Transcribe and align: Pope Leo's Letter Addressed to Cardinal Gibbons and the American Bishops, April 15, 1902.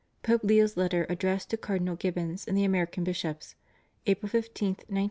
Pope 0.23 0.43
Leo's 0.43 0.77
Letter 0.77 1.05
Addressed 1.09 1.51
to 1.51 1.57
Cardinal 1.57 1.95
Gibbons 1.95 2.47
and 2.47 2.57
the 2.57 2.63
American 2.63 3.03
Bishops, 3.03 3.53
April 4.07 4.29
15, 4.31 4.69
1902. 4.89 4.99